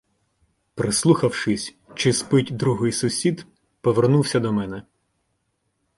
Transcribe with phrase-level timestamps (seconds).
[0.75, 3.45] Прислухавшись, чи спить другий сусід,
[3.81, 4.83] повернувся до мене.